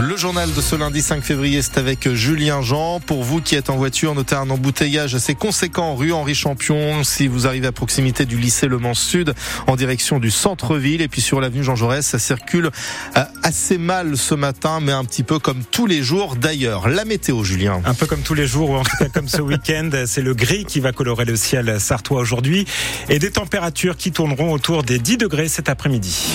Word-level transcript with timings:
Le 0.00 0.16
journal 0.16 0.50
de 0.50 0.60
ce 0.62 0.76
lundi 0.76 1.02
5 1.02 1.22
février, 1.22 1.60
c'est 1.60 1.76
avec 1.76 2.10
Julien 2.14 2.62
Jean. 2.62 3.00
Pour 3.00 3.22
vous 3.22 3.42
qui 3.42 3.54
êtes 3.54 3.68
en 3.68 3.76
voiture, 3.76 4.14
notez 4.14 4.34
un 4.34 4.48
embouteillage 4.48 5.14
assez 5.14 5.34
conséquent 5.34 5.94
rue 5.94 6.12
Henri 6.12 6.34
Champion. 6.34 7.04
Si 7.04 7.28
vous 7.28 7.46
arrivez 7.46 7.66
à 7.66 7.72
proximité 7.72 8.24
du 8.24 8.38
lycée 8.38 8.66
Le 8.66 8.78
Mans 8.78 8.94
Sud, 8.94 9.34
en 9.66 9.76
direction 9.76 10.18
du 10.18 10.30
centre-ville, 10.30 11.02
et 11.02 11.08
puis 11.08 11.20
sur 11.20 11.38
l'avenue 11.38 11.62
Jean 11.62 11.76
Jaurès, 11.76 12.06
ça 12.06 12.18
circule 12.18 12.70
euh, 13.18 13.24
assez 13.42 13.76
mal 13.76 14.16
ce 14.16 14.34
matin, 14.34 14.80
mais 14.80 14.92
un 14.92 15.04
petit 15.04 15.22
peu 15.22 15.38
comme 15.38 15.62
tous 15.70 15.86
les 15.86 16.02
jours 16.02 16.34
d'ailleurs. 16.34 16.88
La 16.88 17.04
météo, 17.04 17.44
Julien. 17.44 17.82
Un 17.84 17.94
peu 17.94 18.06
comme 18.06 18.22
tous 18.22 18.34
les 18.34 18.46
jours, 18.46 18.70
ou 18.70 18.76
en 18.76 18.84
tout 18.84 18.96
cas 18.98 19.10
comme 19.10 19.28
ce 19.28 19.42
week-end, 19.42 19.90
c'est 20.06 20.22
le 20.22 20.32
gris 20.32 20.64
qui 20.64 20.80
va 20.80 20.92
colorer 20.92 21.26
le 21.26 21.36
ciel 21.36 21.78
sartois 21.78 22.20
aujourd'hui, 22.20 22.64
et 23.10 23.18
des 23.18 23.30
températures 23.30 23.98
qui 23.98 24.12
tourneront 24.12 24.52
autour 24.52 24.82
des 24.82 24.98
10 24.98 25.18
degrés 25.18 25.48
cet 25.48 25.68
après-midi. 25.68 26.28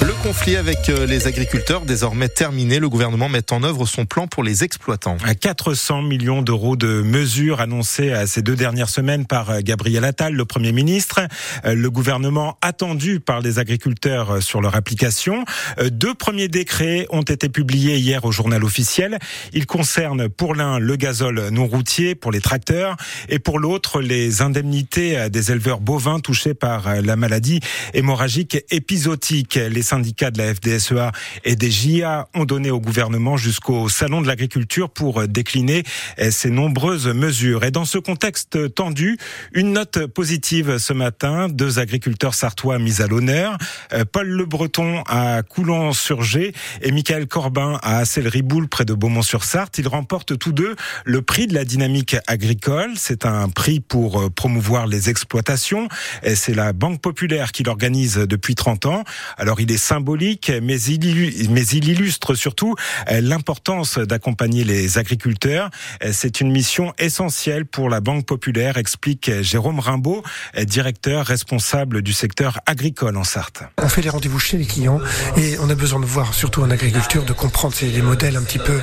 Le 0.00 0.12
conflit 0.22 0.54
avec 0.54 0.88
euh, 0.90 1.06
les 1.06 1.26
agriculteurs 1.26 1.80
désormais 1.80 2.28
terminé, 2.28 2.78
le 2.78 2.88
gouvernement 2.88 3.28
met 3.28 3.52
en 3.52 3.64
œuvre 3.64 3.84
son 3.84 4.06
plan 4.06 4.28
pour 4.28 4.44
les 4.44 4.62
exploitants. 4.62 5.16
À 5.24 5.34
400 5.34 6.02
millions 6.02 6.40
d'euros 6.40 6.76
de 6.76 7.02
mesures 7.02 7.60
annoncées 7.60 8.14
ces 8.26 8.40
deux 8.40 8.54
dernières 8.54 8.90
semaines 8.90 9.26
par 9.26 9.50
euh, 9.50 9.58
Gabriel 9.60 10.04
Attal, 10.04 10.34
le 10.34 10.44
Premier 10.44 10.70
ministre. 10.70 11.26
Euh, 11.64 11.74
le 11.74 11.90
gouvernement 11.90 12.58
attendu 12.62 13.18
par 13.18 13.40
les 13.40 13.58
agriculteurs 13.58 14.40
sur 14.40 14.60
leur 14.60 14.76
application. 14.76 15.44
Deux 15.90 16.14
premiers 16.14 16.48
décrets 16.48 17.08
ont 17.10 17.22
été 17.22 17.48
publiés 17.48 17.96
hier 17.96 18.24
au 18.24 18.30
journal 18.30 18.62
officiel. 18.62 19.18
Ils 19.52 19.66
concernent 19.66 20.28
pour 20.28 20.54
l'un 20.54 20.78
le 20.78 20.94
gazole 20.94 21.48
non 21.48 21.66
routier 21.66 22.14
pour 22.14 22.30
les 22.30 22.40
tracteurs 22.40 22.96
et 23.28 23.40
pour 23.40 23.58
l'autre 23.58 24.00
les 24.00 24.42
indemnités 24.42 25.28
des 25.30 25.50
éleveurs 25.50 25.80
bovins 25.80 26.20
touchés 26.20 26.54
par 26.54 27.02
la 27.02 27.16
maladie 27.16 27.60
hémorragique 27.94 28.64
épisodique. 28.70 29.58
Syndicats 29.88 30.30
de 30.30 30.38
la 30.38 30.54
FDSEA 30.54 31.12
et 31.44 31.56
des 31.56 31.70
JA 31.70 32.28
ont 32.34 32.44
donné 32.44 32.70
au 32.70 32.80
gouvernement 32.80 33.36
jusqu'au 33.36 33.88
salon 33.88 34.20
de 34.20 34.26
l'agriculture 34.26 34.90
pour 34.90 35.26
décliner 35.26 35.82
ces 36.30 36.50
nombreuses 36.50 37.08
mesures. 37.08 37.64
Et 37.64 37.70
dans 37.70 37.84
ce 37.84 37.98
contexte 37.98 38.74
tendu, 38.74 39.18
une 39.52 39.72
note 39.72 40.06
positive 40.06 40.78
ce 40.78 40.92
matin, 40.92 41.48
deux 41.48 41.78
agriculteurs 41.78 42.34
sartois 42.34 42.78
mis 42.78 43.00
à 43.02 43.06
l'honneur, 43.06 43.56
euh, 43.92 44.04
Paul 44.10 44.28
Le 44.28 44.44
Breton 44.44 45.02
à 45.06 45.42
Coulon-sur-Gé 45.42 46.52
et 46.82 46.92
Michael 46.92 47.26
Corbin 47.26 47.78
à 47.82 47.98
Assel-Riboul 47.98 48.68
près 48.68 48.84
de 48.84 48.94
Beaumont-sur-Sarthe. 48.94 49.78
Ils 49.78 49.88
remportent 49.88 50.38
tous 50.38 50.52
deux 50.52 50.76
le 51.04 51.22
prix 51.22 51.46
de 51.46 51.54
la 51.54 51.64
dynamique 51.64 52.16
agricole. 52.26 52.92
C'est 52.96 53.26
un 53.26 53.48
prix 53.48 53.80
pour 53.80 54.20
euh, 54.20 54.30
promouvoir 54.30 54.86
les 54.86 55.10
exploitations. 55.10 55.88
C'est 56.34 56.54
la 56.54 56.72
Banque 56.72 57.00
populaire 57.00 57.52
qui 57.52 57.62
l'organise 57.62 58.16
depuis 58.16 58.54
30 58.54 58.86
ans. 58.86 59.04
Alors 59.36 59.60
il 59.60 59.70
est 59.72 59.77
symbolique, 59.78 60.52
mais 60.62 60.80
il, 60.82 61.50
mais 61.50 61.66
il 61.66 61.88
illustre 61.88 62.34
surtout 62.34 62.74
euh, 63.10 63.20
l'importance 63.20 63.98
d'accompagner 63.98 64.64
les 64.64 64.98
agriculteurs. 64.98 65.70
Euh, 66.04 66.10
c'est 66.12 66.40
une 66.40 66.50
mission 66.50 66.92
essentielle 66.98 67.64
pour 67.64 67.88
la 67.88 68.00
Banque 68.00 68.26
populaire, 68.26 68.76
explique 68.76 69.30
Jérôme 69.40 69.80
Rimbaud, 69.80 70.22
euh, 70.56 70.64
directeur 70.64 71.26
responsable 71.26 72.02
du 72.02 72.12
secteur 72.12 72.58
agricole 72.66 73.16
en 73.16 73.24
Sarthe. 73.24 73.62
On 73.82 73.88
fait 73.88 74.02
les 74.02 74.10
rendez-vous 74.10 74.38
chez 74.38 74.58
les 74.58 74.66
clients 74.66 75.00
et 75.36 75.56
on 75.60 75.70
a 75.70 75.74
besoin 75.74 76.00
de 76.00 76.06
voir, 76.06 76.34
surtout 76.34 76.62
en 76.62 76.70
agriculture, 76.70 77.24
de 77.24 77.32
comprendre 77.32 77.74
des 77.78 78.02
modèles 78.02 78.36
un 78.36 78.42
petit 78.42 78.58
peu 78.58 78.80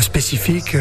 spécifiques. 0.00 0.76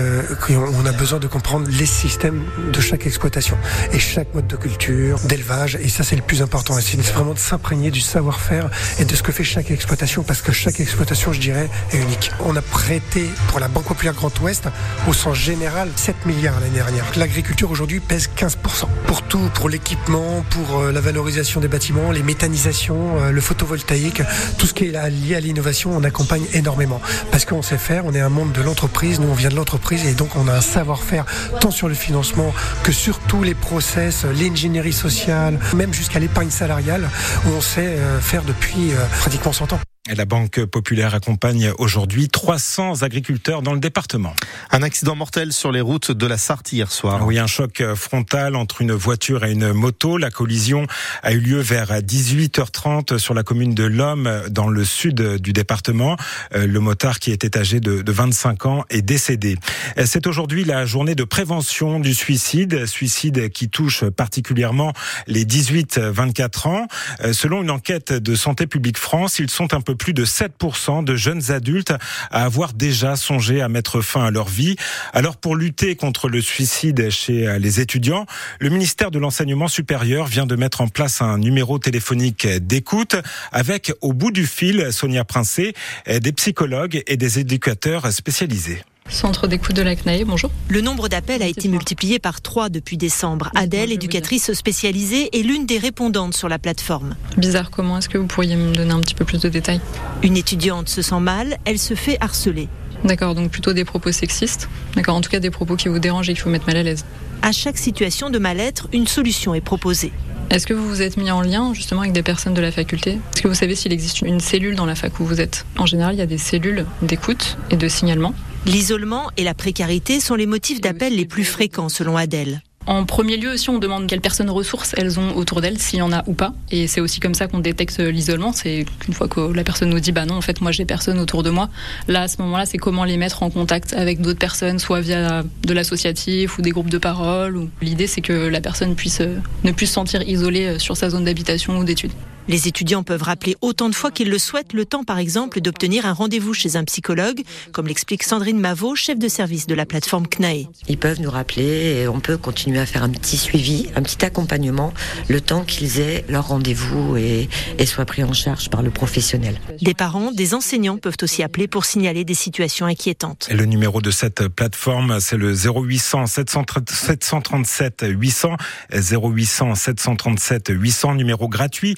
on 0.50 0.86
a 0.86 0.92
besoin 0.92 1.20
de 1.20 1.28
comprendre 1.28 1.68
les 1.70 1.86
systèmes 1.86 2.44
de 2.72 2.80
chaque 2.80 3.06
exploitation 3.06 3.58
et 3.92 4.00
chaque 4.00 4.34
mode 4.34 4.48
de 4.48 4.56
culture, 4.56 5.20
d'élevage. 5.22 5.78
Et 5.82 5.90
ça, 5.90 6.04
c'est 6.04 6.16
le 6.16 6.22
plus 6.22 6.42
important. 6.42 6.76
C'est 6.80 7.00
vraiment 7.02 7.34
de 7.34 7.40
s'imprégner 7.40 7.92
du 7.92 8.02
savoir-faire 8.02 8.70
et 9.00 9.06
de 9.06 9.16
ce 9.16 9.24
que 9.24 9.32
fait 9.32 9.41
chaque 9.44 9.72
exploitation, 9.72 10.24
parce 10.24 10.42
que 10.42 10.52
chaque 10.52 10.80
exploitation, 10.80 11.34
je 11.34 11.40
dirais, 11.40 11.70
est 11.92 11.98
unique. 11.98 12.32
On 12.42 12.56
a 12.56 12.62
prêté 12.62 13.30
pour 13.48 13.60
la 13.60 13.68
Banque 13.68 13.86
Populaire 13.86 14.14
Grand 14.14 14.38
Ouest, 14.42 14.68
au 15.08 15.14
sens 15.14 15.38
général, 15.38 15.90
7 15.96 16.26
milliards 16.26 16.60
l'année 16.60 16.76
dernière. 16.76 17.06
L'agriculture 17.16 17.72
aujourd'hui 17.72 18.00
pèse 18.00 18.30
15%. 18.38 18.88
Pour 19.08 19.22
tout, 19.24 19.50
pour 19.54 19.70
l'équipement, 19.70 20.44
pour 20.50 20.80
euh, 20.80 20.92
la 20.92 21.02
valorisation 21.02 21.60
des 21.60 21.68
bâtiments, 21.68 22.12
les 22.12 22.24
méthanisations, 22.24 23.20
euh, 23.20 23.32
le 23.32 23.42
photovoltaïque, 23.42 24.22
tout 24.58 24.68
ce 24.68 24.74
qui 24.74 24.86
est 24.86 25.10
lié 25.10 25.36
à 25.36 25.40
l'innovation, 25.40 25.92
on 25.96 26.04
accompagne 26.04 26.46
énormément. 26.54 27.02
Parce 27.32 27.46
qu'on 27.46 27.62
sait 27.62 27.78
faire, 27.78 28.06
on 28.06 28.14
est 28.14 28.20
un 28.20 28.30
monde 28.30 28.52
de 28.52 28.62
l'entreprise, 28.62 29.20
nous 29.20 29.28
on 29.28 29.34
vient 29.34 29.50
de 29.50 29.56
l'entreprise 29.56 30.06
et 30.06 30.14
donc 30.14 30.36
on 30.36 30.48
a 30.48 30.54
un 30.54 30.62
savoir-faire 30.62 31.26
tant 31.60 31.72
sur 31.72 31.88
le 31.88 31.96
financement 31.96 32.54
que 32.84 32.92
sur 32.92 33.20
tous 33.20 33.44
les 33.44 33.56
process, 33.56 34.26
l'ingénierie 34.26 34.94
sociale, 34.94 35.60
même 35.76 35.94
jusqu'à 35.94 36.20
l'épargne 36.20 36.50
salariale, 36.50 37.10
où 37.46 37.50
on 37.52 37.62
sait 37.62 37.98
euh, 37.98 38.20
faire 38.20 38.44
depuis 38.44 38.92
pratiquement 39.32 39.54
100 39.54 39.74
ans. 39.74 39.91
La 40.10 40.26
Banque 40.26 40.66
Populaire 40.66 41.14
accompagne 41.14 41.72
aujourd'hui 41.78 42.28
300 42.28 43.04
agriculteurs 43.04 43.62
dans 43.62 43.74
le 43.74 43.80
département. 43.80 44.34
Un 44.72 44.82
accident 44.82 45.16
mortel 45.16 45.54
sur 45.54 45.72
les 45.72 45.80
routes 45.80 46.12
de 46.12 46.26
la 46.26 46.40
Sarthe 46.40 46.74
hier 46.74 46.92
soir. 46.92 47.24
Oui, 47.28 47.38
un 47.38 47.46
choc 47.46 47.84
frontal 47.94 48.56
entre 48.56 48.82
une 48.82 48.94
voiture 48.94 49.46
et 49.46 49.52
une 49.52 49.74
moto. 49.74 50.18
La 50.18 50.32
collision 50.32 50.88
a 51.22 51.34
eu 51.34 51.40
lieu 51.40 51.60
vers 51.60 51.92
18h30 52.02 53.20
sur 53.20 53.36
la 53.36 53.44
commune 53.44 53.76
de 53.76 53.84
L'Homme, 53.84 54.42
dans 54.50 54.70
le 54.70 54.84
sud 54.86 55.22
du 55.38 55.54
département. 55.54 56.18
Euh, 56.56 56.66
le 56.66 56.80
motard, 56.80 57.20
qui 57.20 57.30
était 57.32 57.56
âgé 57.56 57.80
de 57.80 58.12
25 58.12 58.66
ans, 58.66 58.86
est 58.90 59.04
décédé. 59.04 59.56
C'est 60.04 60.26
aujourd'hui 60.26 60.64
la 60.64 60.84
journée 60.84 61.14
de 61.14 61.24
prévention 61.24 62.00
du 62.00 62.16
suicide, 62.16 62.88
suicide 62.88 63.52
qui 63.52 63.70
touche 63.70 64.06
particulièrement 64.06 64.94
les 65.28 65.46
18-24 65.46 66.68
ans. 66.68 66.88
Euh, 67.24 67.34
selon 67.34 67.62
une 67.62 67.70
enquête 67.70 68.14
de 68.14 68.34
Santé 68.34 68.66
publique 68.66 68.98
France, 68.98 69.38
ils 69.38 69.52
sont 69.52 69.76
un 69.76 69.82
peu 69.82 69.91
plus 69.94 70.14
de 70.14 70.26
7% 70.26 71.04
de 71.04 71.16
jeunes 71.16 71.52
adultes 71.52 71.94
à 72.32 72.44
avoir 72.44 72.74
déjà 72.74 73.16
songé 73.16 73.62
à 73.62 73.70
mettre 73.70 74.02
fin 74.02 74.26
à 74.26 74.32
leur 74.32 74.48
vie. 74.48 74.76
Alors 75.14 75.38
pour 75.38 75.56
lutter 75.56 75.96
contre 75.96 76.30
le 76.30 76.42
suicide 76.42 77.10
chez 77.10 77.58
les 77.60 77.80
étudiants, 77.80 78.26
le 78.60 78.70
ministère 78.70 79.12
de 79.12 79.20
l'enseignement 79.20 79.68
supérieur 79.68 80.26
vient 80.26 80.46
de 80.46 80.56
mettre 80.56 80.82
en 80.82 80.88
place 80.88 81.22
un 81.22 81.38
numéro 81.38 81.80
téléphonique 81.80 82.48
d'écoute 82.48 83.16
avec 83.52 83.92
au 84.02 84.14
bout 84.14 84.32
du 84.32 84.46
fil, 84.46 84.92
Sonia 84.92 85.24
Princé, 85.24 85.74
des 86.08 86.32
psychologues 86.32 87.04
et 87.08 87.18
des 87.18 87.40
éducateurs 87.40 88.12
spécialisés. 88.12 88.84
Centre 89.12 89.46
d'écoute 89.46 89.76
de 89.76 89.82
la 89.82 89.94
CNAE, 89.98 90.24
bonjour. 90.26 90.52
Le 90.70 90.80
nombre 90.80 91.10
d'appels 91.10 91.44
a 91.44 91.46
été 91.46 91.68
multiplié 91.68 92.18
par 92.18 92.40
3 92.40 92.70
depuis 92.70 92.96
décembre. 92.96 93.52
Adèle, 93.56 93.92
éducatrice 93.92 94.54
spécialisée, 94.54 95.30
est 95.38 95.44
l'une 95.44 95.66
des 95.66 95.78
répondantes 95.78 96.34
sur 96.34 96.48
la 96.48 96.58
plateforme. 96.58 97.16
Bizarre, 97.38 97.72
comment 97.72 97.98
est-ce 97.98 98.08
que 98.08 98.18
vous 98.18 98.26
pourriez 98.26 98.56
me 98.56 98.74
donner 98.74 98.94
un 98.94 99.02
petit 99.02 99.14
peu 99.14 99.26
plus 99.26 99.42
de 99.42 99.50
détails? 99.50 99.82
Une 100.24 100.38
étudiante 100.38 100.88
se 100.88 101.02
sent 101.02 101.20
mal, 101.20 101.58
elle 101.66 101.78
se 101.78 101.94
fait 101.94 102.18
harceler. 102.22 102.70
D'accord, 103.04 103.36
donc 103.36 103.52
plutôt 103.52 103.74
des 103.74 103.84
propos 103.84 104.14
sexistes. 104.14 104.70
D'accord, 104.96 105.16
en 105.16 105.22
tout 105.22 105.30
cas 105.30 105.42
des 105.42 105.52
propos 105.52 105.76
qui 105.76 105.90
vous 105.90 106.00
dérangent 106.00 106.30
et 106.30 106.34
qui 106.34 106.42
vous 106.42 106.50
mettent 106.50 106.68
mal 106.68 106.78
à 106.78 106.84
l'aise. 106.84 107.04
À 107.42 107.52
chaque 107.52 107.78
situation 107.78 108.30
de 108.30 108.40
mal-être, 108.40 108.88
une 108.94 109.08
solution 109.08 109.54
est 109.54 109.62
proposée. 109.62 110.14
Est-ce 110.50 110.66
que 110.66 110.74
vous 110.74 110.88
vous 110.88 111.02
êtes 111.02 111.18
mis 111.18 111.32
en 111.32 111.42
lien 111.42 111.74
justement 111.74 112.02
avec 112.02 112.14
des 112.14 112.24
personnes 112.24 112.54
de 112.54 112.62
la 112.62 112.72
faculté? 112.72 113.20
Est-ce 113.34 113.42
que 113.42 113.50
vous 113.50 113.56
savez 113.56 113.76
s'il 113.76 113.92
existe 113.92 114.22
une 114.22 114.40
cellule 114.40 114.76
dans 114.76 114.86
la 114.86 114.96
fac 114.96 115.20
où 115.20 115.26
vous 115.26 115.42
êtes? 115.42 115.66
En 115.78 115.86
général, 115.86 116.16
il 116.16 116.20
y 116.20 116.22
a 116.22 116.26
des 116.26 116.38
cellules 116.38 116.86
d'écoute 117.02 117.58
et 117.72 117.76
de 117.76 117.88
signalement. 117.90 118.34
L'isolement 118.68 119.32
et 119.38 119.44
la 119.44 119.56
précarité 119.56 120.20
sont 120.20 120.36
les 120.36 120.46
motifs 120.46 120.82
d'appel 120.82 121.16
les 121.16 121.26
plus 121.26 121.46
fréquents 121.46 121.90
selon 121.90 122.16
Adèle. 122.16 122.62
En 122.88 123.06
premier 123.06 123.38
lieu 123.38 123.52
aussi, 123.54 123.70
on 123.70 123.78
demande 123.78 124.08
quelles 124.08 124.22
personnes 124.22 124.50
ressources 124.50 124.94
elles 124.98 125.20
ont 125.20 125.36
autour 125.36 125.62
d'elles, 125.62 125.78
s'il 125.78 126.00
y 126.00 126.02
en 126.02 126.12
a 126.12 126.24
ou 126.28 126.34
pas. 126.34 126.54
Et 126.72 126.88
c'est 126.88 127.00
aussi 127.00 127.20
comme 127.20 127.36
ça 127.36 127.48
qu'on 127.48 127.60
détecte 127.60 128.00
l'isolement. 128.00 128.54
C'est 128.54 128.86
qu'une 129.00 129.14
fois 129.14 129.28
que 129.28 129.40
la 129.40 129.64
personne 129.64 129.90
nous 129.90 130.00
dit, 130.00 130.12
bah 130.12 130.26
non, 130.26 130.36
en 130.36 130.42
fait, 130.42 130.62
moi 130.62 130.72
j'ai 130.72 130.86
personne 130.86 131.20
autour 131.20 131.44
de 131.44 131.52
moi. 131.52 131.70
Là, 132.08 132.24
à 132.24 132.28
ce 132.28 132.42
moment-là, 132.42 132.66
c'est 132.66 132.78
comment 132.78 133.04
les 133.04 133.18
mettre 133.18 133.44
en 133.44 133.50
contact 133.50 133.94
avec 133.94 134.22
d'autres 134.22 134.40
personnes, 134.40 134.80
soit 134.80 135.02
via 135.02 135.44
de 135.64 135.74
l'associatif 135.74 136.58
ou 136.58 136.62
des 136.62 136.72
groupes 136.72 136.90
de 136.90 136.98
parole. 136.98 137.68
L'idée, 137.82 138.08
c'est 138.08 138.22
que 138.22 138.34
la 138.34 138.62
personne 138.62 138.96
puisse 138.96 139.22
ne 139.64 139.72
plus 139.72 139.86
se 139.86 139.94
sentir 139.94 140.22
isolée 140.28 140.80
sur 140.80 140.98
sa 140.98 141.10
zone 141.10 141.26
d'habitation 141.26 141.78
ou 141.78 141.84
d'études. 141.84 142.12
Les 142.48 142.68
étudiants 142.68 143.04
peuvent 143.04 143.22
rappeler 143.22 143.56
autant 143.62 143.88
de 143.88 143.94
fois 143.94 144.10
qu'ils 144.10 144.30
le 144.30 144.40
souhaitent 144.40 144.74
le 144.74 144.84
temps, 144.84 145.04
par 145.04 145.20
exemple, 145.20 145.62
d'obtenir 145.62 146.08
un 146.08 146.12
rendez-vous 146.12 146.56
chez 146.56 146.76
un 146.76 146.84
psychologue, 146.84 147.44
comme 147.72 147.88
l'explique 147.88 148.24
Sandrine 148.24 148.60
Mavot, 148.60 148.96
chef 148.96 149.20
de 149.20 149.28
service 149.28 149.68
de 149.68 149.76
la 149.76 149.86
plateforme 149.86 150.28
CNAE. 150.28 150.68
Ils 150.88 150.98
peuvent 150.98 151.22
nous 151.22 151.30
rappeler 151.30 152.02
et 152.02 152.08
on 152.08 152.20
peut 152.20 152.38
continuer 152.38 152.71
à 152.80 152.86
faire 152.86 153.04
un 153.04 153.10
petit 153.10 153.38
suivi, 153.38 153.88
un 153.96 154.02
petit 154.02 154.24
accompagnement, 154.26 154.94
le 155.28 155.42
temps 155.42 155.64
qu'ils 155.64 156.00
aient 156.00 156.26
leur 156.30 156.48
rendez-vous 156.48 157.18
et, 157.18 157.50
et 157.78 157.86
soient 157.86 158.06
pris 158.06 158.24
en 158.24 158.34
charge 158.34 158.70
par 158.70 158.82
le 158.82 158.90
professionnel. 158.90 159.60
Des 159.82 159.94
parents, 159.94 160.32
des 160.32 160.54
enseignants 160.54 160.98
peuvent 160.98 161.18
aussi 161.22 161.44
appeler 161.44 161.68
pour 161.68 161.86
signaler 161.86 162.24
des 162.24 162.34
situations 162.34 162.86
inquiétantes. 162.86 163.48
Et 163.50 163.56
le 163.56 163.66
numéro 163.66 164.02
de 164.02 164.12
cette 164.12 164.48
plateforme, 164.48 165.20
c'est 165.20 165.38
le 165.38 165.54
0800 165.54 166.28
737 166.28 168.06
800, 168.08 168.58
0800 168.94 169.76
737 169.76 170.70
800, 170.70 171.16
numéro 171.16 171.48
gratuit 171.48 171.96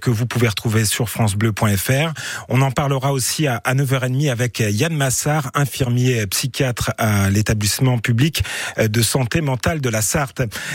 que 0.00 0.10
vous 0.10 0.26
pouvez 0.26 0.48
retrouver 0.48 0.84
sur 0.84 1.08
francebleu.fr. 1.08 2.12
On 2.48 2.62
en 2.62 2.70
parlera 2.70 3.12
aussi 3.12 3.46
à 3.46 3.60
9h30 3.66 4.30
avec 4.30 4.60
Yann 4.60 4.94
Massard, 4.94 5.50
infirmier 5.54 6.26
psychiatre 6.26 6.92
à 6.98 7.30
l'établissement 7.30 7.98
public 7.98 8.42
de 8.78 9.02
santé 9.02 9.40
mentale 9.40 9.80
de 9.80 9.88
la 9.88 10.02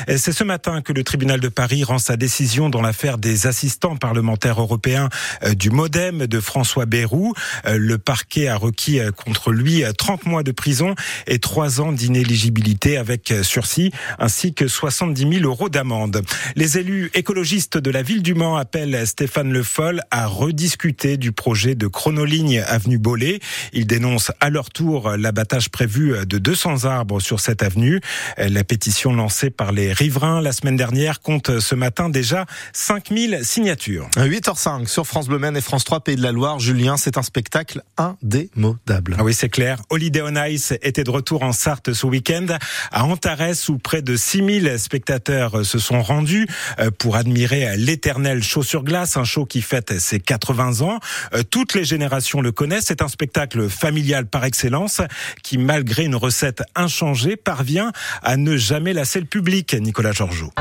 C'est 0.08 0.32
ce 0.34 0.44
matin 0.44 0.82
que 0.82 0.92
le 0.92 1.04
tribunal 1.04 1.40
de 1.40 1.48
Paris 1.48 1.84
rend 1.84 1.98
sa 1.98 2.18
décision 2.18 2.70
dans 2.70 2.82
l'affaire 2.82 3.18
des 3.18 3.48
assistants 3.48 3.96
parlementaires 3.96 4.60
européens 4.60 5.10
du 5.56 5.70
Modem 5.70 6.28
de 6.28 6.40
François 6.40 6.86
Bayrou. 6.86 7.34
Le 7.66 7.98
parquet 7.98 8.48
a 8.48 8.58
requis 8.58 9.00
contre 9.16 9.52
lui 9.52 9.84
30 9.98 10.26
mois 10.26 10.44
de 10.44 10.52
prison 10.52 10.96
et 11.28 11.40
3 11.40 11.82
ans 11.82 11.92
d'inéligibilité 11.92 12.98
avec 12.98 13.34
sursis, 13.44 13.92
ainsi 14.18 14.54
que 14.54 14.68
70 14.68 15.40
000 15.40 15.44
euros 15.46 15.70
d'amende. 15.70 16.22
Les 16.56 16.78
élus 16.78 17.10
écologistes 17.14 17.78
de 17.78 17.92
la 17.92 18.02
ville 18.02 18.22
du 18.22 18.34
Mans 18.34 18.58
appellent 18.58 19.08
Stéphane 19.08 19.52
Le 19.52 19.64
Foll 19.64 20.02
à 20.12 20.28
rediscuter 20.28 21.18
du 21.18 21.32
projet 21.32 21.76
de 21.76 21.88
chronoligne 21.88 22.60
avenue 22.68 22.98
Bollé. 22.98 23.40
Ils 23.74 23.88
dénoncent 23.88 24.32
à 24.40 24.50
leur 24.50 24.70
tour 24.70 25.12
l'abattage 25.18 25.70
prévu 25.70 26.26
de 26.26 26.38
200 26.38 26.86
arbres 26.86 27.20
sur 27.20 27.40
cette 27.40 27.64
avenue. 27.64 28.02
La 28.38 28.64
pétition 28.64 29.14
par 29.56 29.72
les 29.72 29.94
riverains 29.94 30.42
la 30.42 30.52
semaine 30.52 30.76
dernière 30.76 31.22
compte 31.22 31.60
ce 31.60 31.76
matin 31.76 32.10
déjà 32.10 32.46
5000 32.74 33.42
signatures. 33.44 34.10
8h05 34.18 34.88
sur 34.88 35.06
France 35.06 35.28
Bleu 35.28 35.38
Maine 35.38 35.56
et 35.56 35.62
France 35.62 35.84
3 35.84 36.00
Pays 36.00 36.16
de 36.16 36.24
la 36.24 36.32
Loire. 36.32 36.60
Julien, 36.60 36.98
c'est 36.98 37.16
un 37.16 37.22
spectacle 37.22 37.84
indémodable. 37.98 39.16
Ah 39.20 39.24
oui, 39.24 39.36
c'est 39.36 39.50
clair. 39.50 39.82
Holiday 39.90 40.22
on 40.24 40.36
Ice 40.46 40.74
était 40.82 41.04
de 41.04 41.12
retour 41.12 41.44
en 41.44 41.52
Sarthe 41.52 41.94
ce 41.94 42.08
week-end 42.08 42.48
à 42.92 43.06
Antares 43.06 43.70
où 43.70 43.78
près 43.78 44.02
de 44.02 44.16
6000 44.16 44.80
spectateurs 44.80 45.64
se 45.64 45.78
sont 45.78 46.02
rendus 46.02 46.48
euh, 46.80 46.90
pour 46.90 47.16
admirer 47.16 47.78
l'éternel 47.78 48.42
show 48.42 48.64
sur 48.64 48.84
glace, 48.84 49.16
un 49.16 49.24
show 49.26 49.46
qui 49.46 49.62
fête 49.62 50.00
ses 50.00 50.20
80 50.20 50.82
ans. 50.82 51.00
Euh, 51.34 51.44
toutes 51.44 51.76
les 51.76 51.86
générations 51.86 52.42
le 52.42 52.52
connaissent. 52.52 52.86
C'est 52.88 53.04
un 53.04 53.08
spectacle 53.08 53.70
familial 53.70 54.26
par 54.26 54.44
excellence 54.44 55.02
qui, 55.44 55.60
malgré 55.60 56.06
une 56.06 56.16
recette 56.16 56.64
inchangée, 56.76 57.36
parvient 57.36 57.92
à 58.24 58.36
ne 58.36 58.58
jamais 58.58 58.94
lasser 58.94 59.19
public. 59.26 59.76
Nicolas 59.80 60.12
Georgeot. 60.12 60.52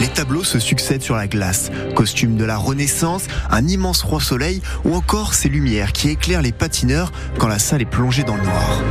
Les 0.00 0.08
tableaux 0.08 0.42
se 0.42 0.58
succèdent 0.58 1.02
sur 1.02 1.14
la 1.14 1.28
glace. 1.28 1.70
Costume 1.94 2.36
de 2.36 2.44
la 2.44 2.56
Renaissance, 2.56 3.26
un 3.50 3.68
immense 3.68 4.02
roi 4.02 4.20
soleil 4.20 4.60
ou 4.84 4.94
encore 4.94 5.34
ces 5.34 5.48
lumières 5.48 5.92
qui 5.92 6.08
éclairent 6.08 6.42
les 6.42 6.52
patineurs 6.52 7.12
quand 7.38 7.48
la 7.48 7.60
salle 7.60 7.82
est 7.82 7.86
plongée 7.86 8.24
dans 8.24 8.36
le 8.36 8.42
noir. 8.42 8.82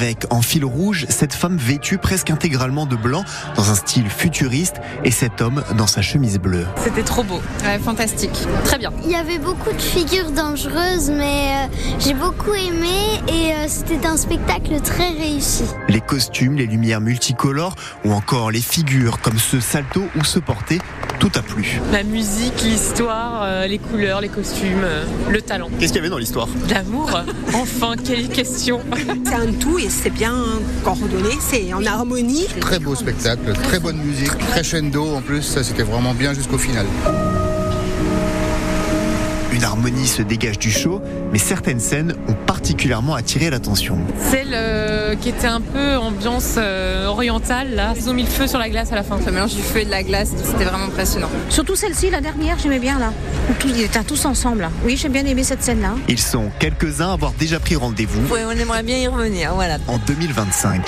Avec 0.00 0.24
en 0.30 0.40
fil 0.40 0.64
rouge 0.64 1.04
cette 1.10 1.34
femme 1.34 1.58
vêtue 1.58 1.98
presque 1.98 2.30
intégralement 2.30 2.86
de 2.86 2.96
blanc 2.96 3.22
dans 3.54 3.70
un 3.70 3.74
style 3.74 4.08
futuriste 4.08 4.76
et 5.04 5.10
cet 5.10 5.42
homme 5.42 5.62
dans 5.76 5.86
sa 5.86 6.00
chemise 6.00 6.38
bleue. 6.38 6.64
C'était 6.82 7.02
trop 7.02 7.22
beau, 7.22 7.42
fantastique, 7.84 8.46
très 8.64 8.78
bien. 8.78 8.94
Il 9.04 9.10
y 9.10 9.14
avait 9.14 9.38
beaucoup 9.38 9.70
de 9.70 9.78
figures 9.82 10.30
dangereuses 10.30 11.10
mais 11.10 11.50
euh, 11.50 11.96
j'ai 11.98 12.14
beaucoup 12.14 12.54
aimé 12.54 13.20
et 13.28 13.52
euh, 13.52 13.66
c'était 13.68 14.06
un 14.06 14.16
spectacle 14.16 14.80
très 14.80 15.10
réussi. 15.10 15.64
Les 15.90 16.00
costumes, 16.00 16.56
les 16.56 16.66
lumières 16.66 17.02
multicolores 17.02 17.74
ou 18.06 18.12
encore 18.12 18.50
les 18.50 18.62
figures 18.62 19.20
comme 19.20 19.38
ce 19.38 19.60
salto 19.60 20.04
ou 20.16 20.24
ce 20.24 20.38
porté, 20.38 20.78
tout 21.18 21.32
a 21.34 21.42
plu. 21.42 21.78
La 21.92 22.04
musique, 22.04 22.62
l'histoire, 22.62 23.42
euh, 23.42 23.66
les 23.66 23.78
couleurs, 23.78 24.22
les 24.22 24.30
costumes, 24.30 24.86
le 25.28 25.42
talent. 25.42 25.68
Qu'est-ce 25.78 25.92
qu'il 25.92 25.96
y 25.96 25.98
avait 25.98 26.08
dans 26.08 26.16
l'histoire? 26.16 26.48
L'amour, 26.70 27.10
enfin, 27.52 27.96
quelle 28.02 28.30
question 28.30 28.80
C'est 29.26 29.34
un 29.34 29.52
tout 29.52 29.78
et 29.78 29.89
c'est 29.90 30.10
bien 30.10 30.34
coordonné, 30.84 31.30
c'est 31.40 31.72
en 31.74 31.84
harmonie. 31.84 32.46
Très 32.60 32.78
beau 32.78 32.94
spectacle, 32.94 33.52
très 33.52 33.80
bonne 33.80 33.98
musique, 33.98 34.36
crescendo 34.38 35.16
en 35.16 35.20
plus, 35.20 35.42
ça 35.42 35.62
c'était 35.64 35.82
vraiment 35.82 36.14
bien 36.14 36.32
jusqu'au 36.32 36.58
final. 36.58 36.86
Une 39.60 39.66
harmonie 39.66 40.08
se 40.08 40.22
dégage 40.22 40.58
du 40.58 40.70
show, 40.70 41.02
mais 41.32 41.38
certaines 41.38 41.80
scènes 41.80 42.14
ont 42.28 42.32
particulièrement 42.46 43.14
attiré 43.14 43.50
l'attention. 43.50 43.98
Celle 44.30 44.52
euh, 44.54 45.14
qui 45.16 45.28
était 45.28 45.48
un 45.48 45.60
peu 45.60 45.98
ambiance 45.98 46.54
euh, 46.56 47.04
orientale, 47.04 47.74
là. 47.74 47.92
Ils 47.94 48.08
ont 48.08 48.14
mis 48.14 48.22
le 48.22 48.30
feu 48.30 48.46
sur 48.46 48.58
la 48.58 48.70
glace 48.70 48.90
à 48.90 48.94
la 48.94 49.02
fin. 49.02 49.18
Le 49.18 49.30
mélange 49.30 49.54
du 49.54 49.60
feu 49.60 49.80
et 49.80 49.84
de 49.84 49.90
la 49.90 50.02
glace, 50.02 50.30
c'était 50.42 50.64
vraiment 50.64 50.86
impressionnant. 50.86 51.28
Surtout 51.50 51.76
celle-ci, 51.76 52.08
la 52.08 52.22
dernière, 52.22 52.56
j'aimais 52.58 52.78
bien 52.78 52.98
là. 52.98 53.12
Ils 53.66 53.82
étaient 53.82 54.02
tous 54.02 54.24
ensemble. 54.24 54.62
Là. 54.62 54.70
Oui, 54.82 54.96
j'ai 54.96 55.10
bien 55.10 55.26
aimé 55.26 55.44
cette 55.44 55.62
scène-là. 55.62 55.92
Ils 56.08 56.18
sont 56.18 56.50
quelques-uns 56.58 57.10
à 57.10 57.12
avoir 57.12 57.32
déjà 57.32 57.60
pris 57.60 57.76
rendez-vous. 57.76 58.22
Oui, 58.32 58.40
on 58.46 58.52
aimerait 58.52 58.82
bien 58.82 58.96
y 58.96 59.08
revenir, 59.08 59.54
voilà. 59.54 59.76
En 59.88 59.98
2025. 59.98 60.80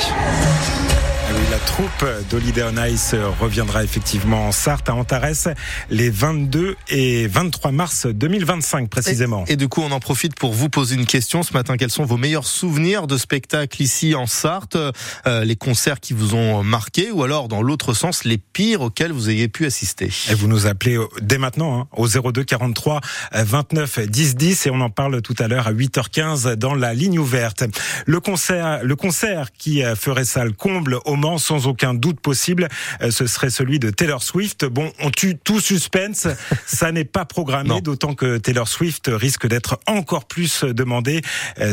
Oui, 1.34 1.44
la 1.50 1.58
troupe 1.58 2.04
d'Holiday 2.28 2.62
on 2.64 2.84
Ice 2.84 3.14
reviendra 3.40 3.84
effectivement 3.84 4.48
en 4.48 4.52
Sarthe, 4.52 4.90
à 4.90 4.94
Antares, 4.94 5.54
les 5.88 6.10
22 6.10 6.76
et 6.90 7.26
23 7.26 7.72
mars 7.72 8.06
2025 8.06 8.90
précisément. 8.90 9.44
Et, 9.46 9.52
et, 9.52 9.56
du 9.56 9.68
coup, 9.68 9.80
on 9.80 9.92
en 9.92 10.00
profite 10.00 10.34
pour 10.34 10.52
vous 10.52 10.68
poser 10.68 10.94
une 10.94 11.06
question 11.06 11.42
ce 11.42 11.54
matin. 11.54 11.78
Quels 11.78 11.90
sont 11.90 12.04
vos 12.04 12.18
meilleurs 12.18 12.46
souvenirs 12.46 13.06
de 13.06 13.16
spectacles 13.16 13.80
ici 13.80 14.14
en 14.14 14.26
Sarthe 14.26 14.76
euh, 14.76 15.44
Les 15.44 15.56
concerts 15.56 16.00
qui 16.00 16.12
vous 16.12 16.34
ont 16.34 16.62
marqué 16.62 17.10
ou 17.10 17.22
alors, 17.22 17.48
dans 17.48 17.62
l'autre 17.62 17.94
sens, 17.94 18.24
les 18.24 18.36
pires 18.38 18.82
auxquels 18.82 19.12
vous 19.12 19.30
ayez 19.30 19.48
pu 19.48 19.64
assister? 19.64 20.10
Et 20.30 20.34
vous 20.34 20.48
nous 20.48 20.66
appelez 20.66 20.98
dès 21.22 21.38
maintenant 21.38 21.80
hein, 21.80 21.88
au 21.92 22.08
02 22.08 22.44
43 22.44 23.00
29 23.32 24.00
10 24.00 24.36
10 24.36 24.66
et 24.66 24.70
on 24.70 24.80
en 24.82 24.90
parle 24.90 25.22
tout 25.22 25.36
à 25.38 25.48
l'heure 25.48 25.66
à 25.66 25.72
8h15 25.72 26.56
dans 26.56 26.74
la 26.74 26.92
ligne 26.92 27.18
ouverte. 27.18 27.64
Le 28.04 28.20
concert, 28.20 28.84
le 28.84 28.96
concert 28.96 29.52
qui 29.52 29.82
ferait 29.96 30.26
ça 30.26 30.44
le 30.44 30.52
comble 30.52 30.98
au 31.06 31.21
Sans 31.38 31.66
aucun 31.66 31.94
doute 31.94 32.20
possible, 32.20 32.68
ce 33.10 33.26
serait 33.26 33.50
celui 33.50 33.78
de 33.78 33.90
Taylor 33.90 34.22
Swift. 34.22 34.64
Bon, 34.64 34.92
on 35.00 35.10
tue 35.10 35.36
tout 35.36 35.60
suspense, 35.60 36.26
ça 36.66 36.90
n'est 36.90 37.04
pas 37.04 37.24
programmé, 37.24 37.80
d'autant 37.80 38.14
que 38.14 38.38
Taylor 38.38 38.66
Swift 38.66 39.08
risque 39.12 39.46
d'être 39.46 39.78
encore 39.86 40.24
plus 40.24 40.64
demandé 40.64 41.22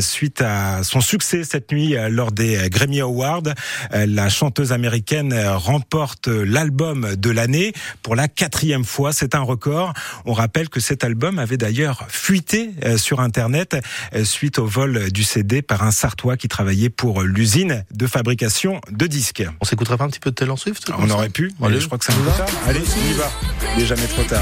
suite 0.01 0.41
à 0.41 0.83
son 0.83 1.01
succès 1.01 1.43
cette 1.43 1.71
nuit 1.71 1.95
lors 2.09 2.31
des 2.31 2.69
Grammy 2.69 3.01
Awards. 3.01 3.43
La 3.91 4.29
chanteuse 4.29 4.71
américaine 4.71 5.33
remporte 5.47 6.27
l'album 6.27 7.15
de 7.15 7.29
l'année 7.29 7.73
pour 8.03 8.15
la 8.15 8.27
quatrième 8.27 8.85
fois. 8.85 9.13
C'est 9.13 9.35
un 9.35 9.41
record. 9.41 9.93
On 10.25 10.33
rappelle 10.33 10.69
que 10.69 10.79
cet 10.79 11.03
album 11.03 11.39
avait 11.39 11.57
d'ailleurs 11.57 12.05
fuité 12.09 12.71
sur 12.97 13.19
Internet 13.19 13.77
suite 14.23 14.59
au 14.59 14.65
vol 14.65 15.11
du 15.11 15.23
CD 15.23 15.61
par 15.61 15.83
un 15.83 15.91
Sartois 15.91 16.37
qui 16.37 16.47
travaillait 16.47 16.89
pour 16.89 17.23
l'usine 17.23 17.83
de 17.91 18.07
fabrication 18.07 18.81
de 18.91 19.07
disques. 19.07 19.38
On 19.61 19.65
s'écouterait 19.65 19.97
pas 19.97 20.03
un 20.05 20.09
petit 20.09 20.19
peu 20.19 20.29
de 20.31 20.35
Taylor 20.35 20.57
Swift 20.57 20.89
On 20.97 21.09
aurait 21.09 21.29
pu, 21.29 21.51
mais 21.59 21.67
Allez, 21.67 21.79
je 21.79 21.85
crois 21.87 21.97
que 21.97 22.05
c'est 22.05 22.13
un 22.13 22.17
peu 22.17 22.31
tard. 22.31 22.47
Allez, 22.67 22.79
on 22.81 23.11
y 23.11 23.13
va. 23.13 23.31
Il 23.77 23.85
jamais 23.85 24.07
trop 24.07 24.23
tard. 24.23 24.41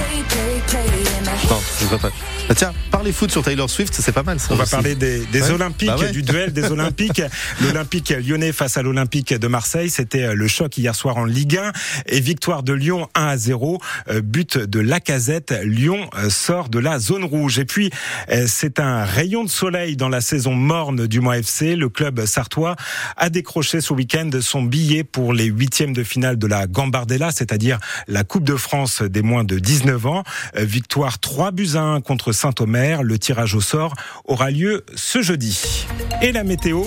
Non, 1.50 1.60
je 1.80 1.86
vois 1.86 1.98
pas. 2.00 2.12
Bah 2.50 2.56
tiens, 2.56 2.74
parler 2.92 3.12
foot 3.12 3.30
sur 3.30 3.44
Taylor 3.44 3.70
Swift, 3.70 3.94
c'est 3.94 4.12
pas 4.14 4.24
mal 4.24 4.40
ça. 4.40 4.48
On 4.52 4.56
va 4.56 4.66
parler 4.66 4.96
des, 4.96 5.20
des 5.26 5.42
Ouais. 5.42 5.52
Olympiques, 5.52 5.88
Bah 5.90 5.98
ouais. 5.98 6.12
du 6.12 6.24
duel 6.24 6.52
des 6.54 6.66
Olympiques. 6.72 7.22
L'Olympique 7.62 8.10
lyonnais 8.10 8.52
face 8.54 8.78
à 8.78 8.82
l'Olympique 8.82 9.34
de 9.34 9.48
Marseille, 9.48 9.90
c'était 9.90 10.34
le 10.34 10.48
choc 10.48 10.78
hier 10.78 10.96
soir 10.96 11.18
en 11.18 11.26
Ligue 11.26 11.58
1 11.58 11.72
et 12.08 12.20
victoire 12.22 12.64
de 12.64 12.74
Lyon 12.74 13.08
1 13.16 13.28
à 13.28 13.38
0. 13.38 13.80
Euh, 14.10 14.22
But 14.22 14.58
de 14.58 14.80
Lacazette. 14.80 15.54
Lyon 15.64 16.10
euh, 16.18 16.30
sort 16.30 16.70
de 16.70 16.80
la 16.80 17.00
zone 17.00 17.24
rouge. 17.26 17.60
Et 17.60 17.66
puis, 17.66 17.92
euh, 18.32 18.46
c'est 18.48 18.80
un 18.80 19.04
rayon 19.04 19.44
de 19.44 19.50
soleil 19.50 19.98
dans 19.98 20.10
la 20.10 20.22
saison 20.22 20.54
morne 20.54 21.06
du 21.08 21.20
Mans 21.20 21.34
FC. 21.34 21.76
Le 21.76 21.90
club 21.90 22.26
sartois 22.26 22.76
a 23.18 23.30
décroché 23.30 23.82
ce 23.82 23.94
week-end 23.94 24.30
son 24.42 24.64
billet 24.64 24.87
pour 25.04 25.34
les 25.34 25.46
huitièmes 25.46 25.94
de 25.94 26.04
finale 26.04 26.38
de 26.38 26.48
la 26.48 26.68
Gambardella, 26.68 27.32
c'est-à-dire 27.32 27.80
la 28.08 28.24
Coupe 28.24 28.44
de 28.44 28.56
France 28.56 29.02
des 29.02 29.22
moins 29.22 29.44
de 29.44 29.60
19 29.60 30.06
ans. 30.06 30.24
Euh, 30.56 30.64
Victoire 30.64 31.20
3 31.20 31.52
buts 31.52 31.70
à 31.76 31.82
1 31.82 32.02
contre 32.02 32.32
Saint-Omer. 32.32 33.04
Le 33.04 33.20
tirage 33.20 33.56
au 33.56 33.62
sort 33.62 33.94
aura 34.26 34.52
lieu 34.52 34.86
ce 34.96 35.22
jeudi. 35.22 35.86
Et 36.22 36.32
la 36.32 36.44
météo? 36.44 36.84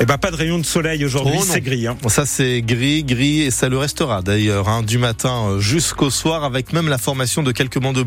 Eh 0.00 0.06
ben 0.06 0.16
pas 0.16 0.30
de 0.30 0.36
rayon 0.36 0.58
de 0.58 0.64
soleil 0.64 1.04
aujourd'hui, 1.04 1.38
Oh 1.40 1.44
c'est 1.44 1.60
gris. 1.60 1.88
Hein. 1.88 1.96
Ça 2.06 2.24
c'est 2.24 2.62
gris, 2.62 3.02
gris 3.02 3.42
et 3.42 3.50
ça 3.50 3.68
le 3.68 3.78
restera 3.78 4.22
d'ailleurs 4.22 4.68
hein, 4.68 4.82
du 4.82 4.96
matin 4.96 5.48
euh, 5.48 5.58
jusqu'au 5.58 6.08
soir 6.08 6.44
avec 6.44 6.72
même 6.72 6.88
la 6.88 6.98
formation 6.98 7.42
de 7.42 7.50
quelques 7.50 7.80
bancs 7.80 7.96
de 7.96 8.04